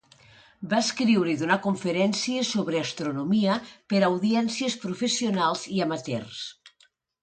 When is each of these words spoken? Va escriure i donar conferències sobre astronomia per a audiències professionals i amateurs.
Va 0.69 0.79
escriure 0.85 1.31
i 1.33 1.35
donar 1.41 1.57
conferències 1.65 2.51
sobre 2.57 2.81
astronomia 2.87 3.61
per 3.95 4.03
a 4.03 4.05
audiències 4.11 4.83
professionals 4.89 5.71
i 5.79 5.89
amateurs. 5.91 6.47